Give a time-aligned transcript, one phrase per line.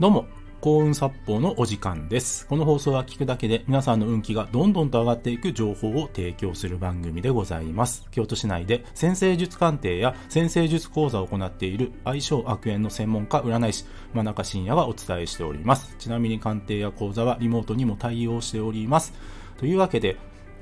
[0.00, 0.26] どうも、
[0.60, 2.48] 幸運殺法のお時間です。
[2.48, 8.04] この放送は聞くだけで皆さんの運気がどんどんと上がっていく情報を提供する番組でございます。
[8.10, 15.94] 京都市内で先生術鑑定や先生術講座を行っている相性悪縁の専門家占い師、真中信也がお伝えしております。
[16.00, 19.12] ちなみに鑑定や講座はリモートにも対応しております。
[19.58, 20.16] というわけで、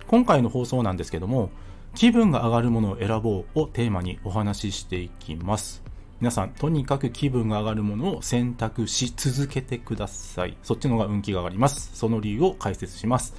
[0.09, 1.49] 今回の放送なんですけども、
[1.95, 5.83] 気分が上がるものを選ぼうをテーマにお話ししていきます。
[6.23, 10.57] 皆さん、とにかく気分が上がるものを選択し続けてください。
[10.63, 11.91] そっちの方が運気が上がります。
[11.97, 13.35] その理由を解説します。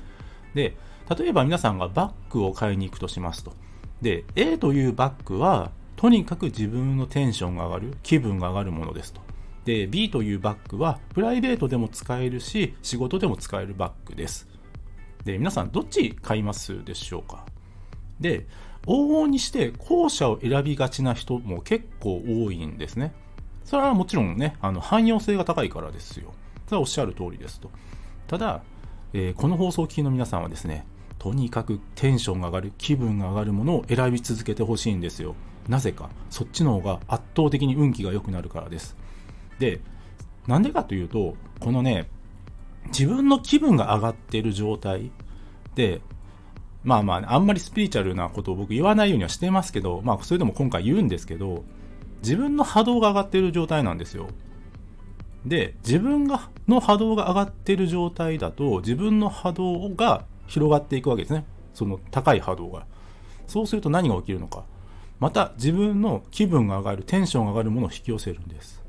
[0.54, 0.76] で、
[1.18, 3.54] 例えば皆さんがバッグを買いに行くとしますと。
[4.02, 9.22] で、A というバッグは、とにかく自分のテンションが上がる、気分が上がるものですと。
[9.63, 14.46] で、B というバッグは、プライベートでも使えるし、仕事でも使えるバッグです。
[15.24, 17.46] で、皆さん、どっち買いますでしょうか？
[18.23, 18.48] で、
[18.88, 23.13] 往々にして後者を選びがちな人も結構多いんですね。
[23.66, 26.34] それはもちろんね、あの汎用性が高いからですよ。
[26.66, 27.70] それはおっしゃる通りですと。
[28.27, 28.63] ただ、
[29.13, 30.85] えーこの放送を聞きの皆さんはですね、
[31.20, 35.35] とにかくテンションが上がる、気分が上がるものを選び続けてほしいんですよ。
[35.68, 38.96] なぜか、そっちの方が圧倒的に運気が良くなるからです。
[39.60, 39.82] で、
[40.48, 42.10] なんでかというと、このね、
[42.88, 45.12] 自分の気分が上がっている状態
[45.76, 46.01] で、
[46.84, 51.63] まあまあ、あんまりスピリチュアルなことを僕言わないようにはしてますけど、まあそれでも今回言うんですけど、
[52.21, 54.27] 自分の波動が上がっている状態なんですよ。
[55.45, 61.45] で、自分がの波動が上がっている状態だと、自分の波動が広がっていくわけですね。
[61.73, 62.85] その高い波動が。
[63.48, 64.63] そうすると何が起きるのか。
[65.19, 68.84] また自分の気分が上がる、テンションが上がるものを引き寄せるんです。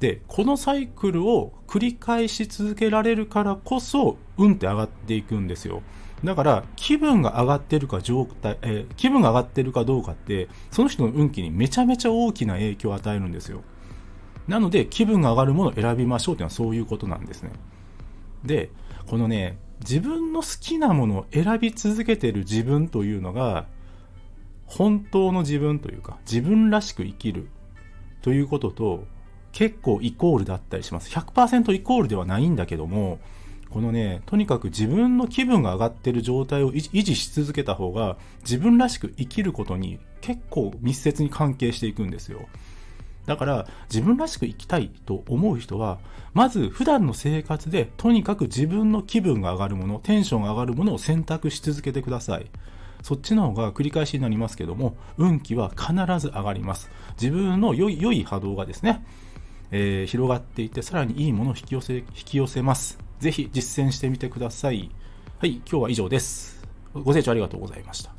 [0.00, 5.82] で、このサイクルを繰り返し続けられるからこそ、運って上がっていくんですよ。
[6.24, 13.62] だから、気分が上がってるか状態、えー気分が上がってるかどうかって、その人の運気にめちゃめちゃ大きな影響を与えるんですよ。
[14.48, 17.50] なので、気分が上がるものを選びましょうっていうのはそういうことなんですね。
[18.44, 18.70] で、
[19.06, 23.66] このね、自分の好きなものを選び続けてる自分というのが、
[24.64, 27.48] 本当の自分というか、自分らしく生きる
[28.22, 29.04] ということと、
[29.52, 31.10] 結構イコールだったりします。
[31.10, 33.18] 100%イコールではないんだけども、
[33.70, 42.48] このね、とにかく自分の気分が上がってる状態を維持し続けた方が、自分らしく生きることに結構密接に関係していくんですよ。
[43.26, 46.00] だから、自分らしく生きたいと思う人は、
[46.34, 52.46] まず普段の生活でとにかく自分の気分が上がるもの、テンションが上がるものを選択し続けてください。
[53.02, 56.90] そっちの方が繰り返しになりますけども、運気は必ず上がります。
[57.20, 59.04] 自分の良い良い波動がですね、
[59.70, 62.98] えー広がっていて、さらにいいものを引き寄せ、引き寄せます。
[63.18, 64.90] ぜひ実践してみてください。
[65.38, 66.66] はい、今日は以上です。
[66.92, 68.10] ご清聴ありがとうございました。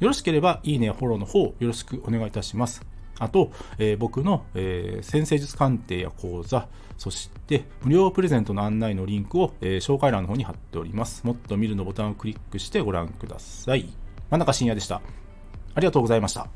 [0.00, 2.86] よろしければ、いいねやフォローの方、よろしくお願いいたします。
[3.18, 11.26] あと、えー僕の、えー先生術鑑定や講座、そして無料プレゼントの案内のリンクを、えー紹介欄の方に貼っております。
[11.26, 13.88] もっと見るのボタンをクリックしてご覧ください。
[14.30, 15.02] 真中信也でした。
[15.74, 16.48] ありがとうございました。